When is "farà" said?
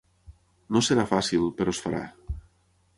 1.87-2.05